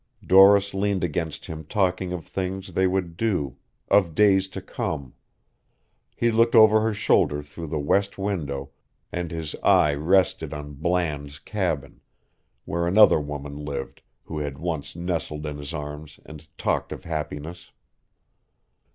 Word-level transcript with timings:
Doris 0.25 0.73
leaned 0.73 1.03
against 1.03 1.45
him 1.45 1.63
talking 1.63 2.11
of 2.11 2.25
things 2.25 2.73
they 2.73 2.87
would 2.87 3.15
do, 3.15 3.57
of 3.87 4.15
days 4.15 4.47
to 4.47 4.59
come. 4.59 5.13
He 6.15 6.31
looked 6.31 6.55
over 6.55 6.81
her 6.81 6.91
shoulder 6.91 7.43
through 7.43 7.67
the 7.67 7.77
west 7.77 8.17
window 8.17 8.71
and 9.11 9.29
his 9.29 9.53
eye 9.61 9.93
rested 9.93 10.55
on 10.55 10.73
Bland's 10.73 11.37
cabin, 11.37 12.01
where 12.65 12.87
another 12.87 13.19
woman 13.19 13.57
lived 13.63 14.01
who 14.23 14.39
had 14.39 14.57
once 14.57 14.95
nestled 14.95 15.45
in 15.45 15.59
his 15.59 15.71
arms 15.71 16.19
and 16.25 16.47
talked 16.57 16.91
of 16.91 17.03
happiness. 17.03 17.71